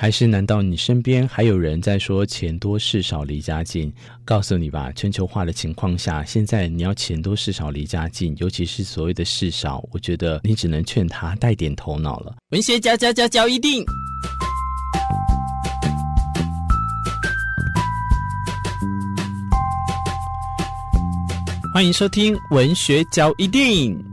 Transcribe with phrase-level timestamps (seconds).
[0.00, 3.92] 还是难道你身边还有人在说钱多事少离家近？
[4.24, 12.34] 告诉你吧，全球化的情况下，现在你要钱多事少离家近，尤其是所谓的事少，我觉得你只能劝他带点头脑了。
[12.48, 13.84] 文学嚼嚼嚼嚼一定，
[21.74, 24.09] 欢迎收听文学交一定。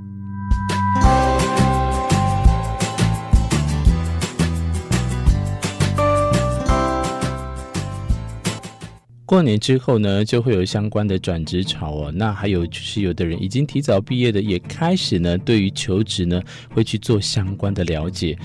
[9.28, 12.12] 过年之后呢，就会有相关的转职潮哦。
[12.16, 16.42] 那还有就是，有的人已经提早毕业的，也开始呢，对于求职呢，
[16.74, 18.40] 会去做相关的了解。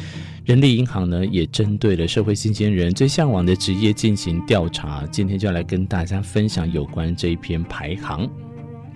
[0.44, 5.06] 人力银行呢，也针对了社会新鲜人最向往的职业进行调查。
[5.06, 8.28] 今天就来跟大家分享有关这一篇排行。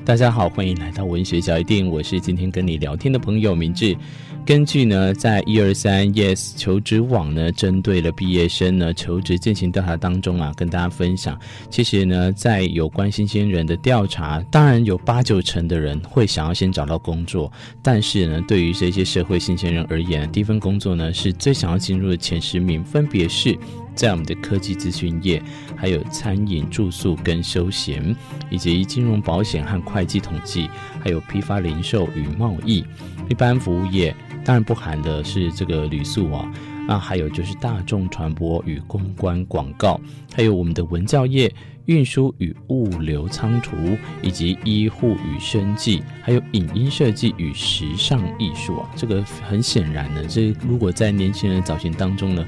[0.06, 3.96] 大家好，欢迎来到文学小一定，我是今天跟你聊天的朋友明志。
[4.46, 11.37] 根据呢，在一二三 Yes 求职网呢，针对了毕业生呢求职进行调查当中啊，跟大家分享，
[11.69, 17.51] 其实呢，在有关新鲜人的调查，当然有八九成的人会想要先找到工作，
[17.82, 23.59] 但是呢，对于这些社会新鲜人而言，第一份工作呢是最想要进入的前十名，分别是
[23.97, 25.43] 在我们的科技资讯业，
[25.75, 28.15] 还有餐饮住宿跟休闲，
[28.51, 30.69] 以及金融保险和会计统计，
[31.03, 32.85] 还有批发零售与贸易，
[33.29, 34.15] 一般服务业。
[34.45, 36.49] 当然不含的是这个旅宿啊，
[36.87, 40.01] 那还有就是大众传播与公关广告，
[40.34, 41.52] 还有我们的文教业、
[41.87, 43.76] 运输与物流仓储，
[44.23, 48.88] 以及医护与生计，还有影音设计与时尚艺术啊。
[48.95, 52.46] 这个很显然呢，这如果在年轻人找寻当中呢，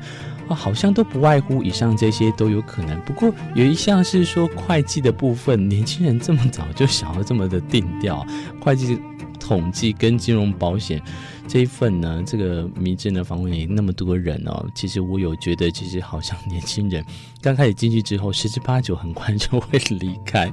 [0.48, 3.00] 啊，好像都不外乎以上这些都有可能。
[3.00, 8.25] 不过有一项是说会计的部分，年轻人这么早就想要这么的定调，
[8.61, 8.98] 会计
[9.41, 11.03] 统计跟金融保险。
[11.49, 17.03] 这一份呢，这个明志呢访问也那么多人哦，其实我有觉得，其实好像年轻人
[17.41, 20.53] 刚开始进去之后，十之八九很快就会离开。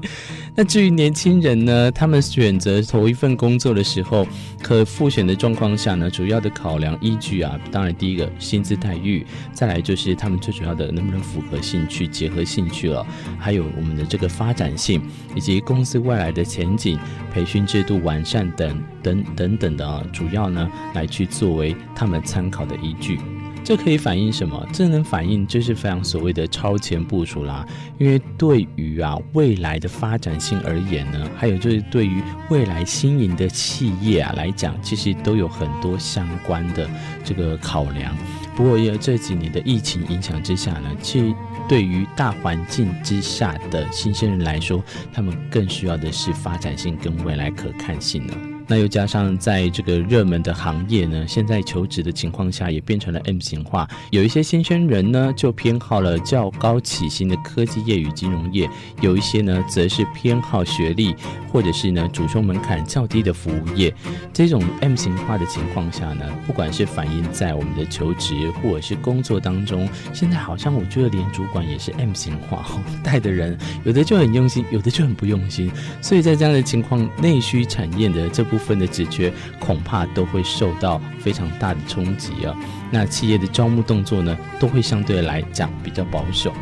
[0.55, 4.25] 那至于年轻人呢，他们选择头一份工作的时候，
[4.63, 13.05] 可复选的状况下呢，主要的考量依据啊，当然第一个薪资待遇，再来就是他们最主要的能不能符合兴趣、结合兴趣了，
[13.37, 15.01] 还有我们的这个发展性，
[15.35, 16.97] 以及公司未来的前景、
[17.33, 20.71] 培训制度完善等等等等的啊，主要呢。
[20.93, 23.19] 来去作为他们参考的依据，
[23.63, 24.65] 这可以反映什么？
[24.71, 27.65] 这能反映就是非常所谓的超前部署啦。
[27.97, 36.89] 因为对于啊未来的发展性而言呢，还有就是对于未来新颖的企业啊来讲，其实都有很多相关的
[37.23, 38.15] 这个考量。
[38.55, 41.35] 不过，因为这几年的疫情影响之下呢，其实
[41.67, 44.81] 对于大环境之下的新鲜人来说，
[45.11, 48.33] 他们更需要的是发展性跟未来可看性呢。
[48.67, 58.69] 那又加上在这个热门的行业呢，现在求职的情况下也变成了 M 型化，有一些新鲜人呢就偏好了较高起薪的科技业与金融业，
[59.01, 61.15] 有一些呢则是偏好学历
[61.51, 63.93] 或者是呢主修门槛较低的服务业。
[64.33, 72.65] 这种 M 型化的情况下呢，不管是反映在我们的求职或者是工作当中，现在好像我觉得连主管也是 M 型化，
[73.03, 75.71] 带的人有的就很用心，有的就很不用心，
[76.01, 82.55] 所以在这样的情况，内需产业的这部部分的职缺恐怕都会受到非常大的冲击啊！
[82.89, 86.53] 那企业的招募动作呢，都会相对来讲比较保守。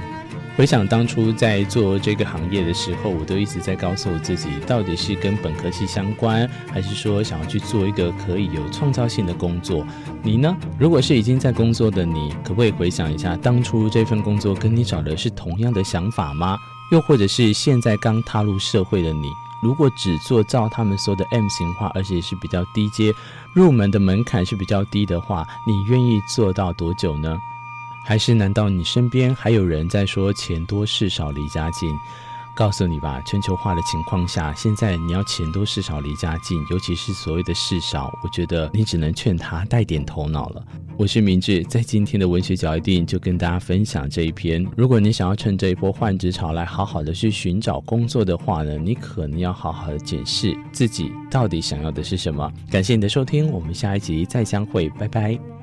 [0.56, 9.86] 回想当初在做这个行业的时候，我都一直在告诉我自己，到底是跟本科系相关，还是说想要去做一个可以有创造性的工作？
[10.24, 10.56] 你呢？
[10.80, 16.58] 如果是已经在工作的你，可不可以回想一下当初这份工作跟你找的是同样的想法吗？
[16.92, 19.28] 又或者是现在刚踏入社会的你？
[19.63, 23.16] 如果只做照他们说的 M 型化，而且是比较低阶，
[23.53, 27.40] 入门的门槛是比较低的话，你愿意做到多久呢？
[28.06, 31.97] 还是难道你身边还有人在说钱多事少离家近？
[32.56, 40.63] 告诉你吧，全球化的情况下，现在你要钱多事少离家近，尤其是所谓的事少，我觉得你只能劝他带点头脑了。
[40.96, 44.63] 我是明志，在今天的文学角一定就跟大家分享这一篇。
[44.77, 52.51] 如果你想要趁这一波换职潮来好好的去寻找工作的话呢，你可能要好好的检视自己到底想要的是什么。
[52.69, 55.62] 感谢你的收听，我们下一集再相会，拜拜。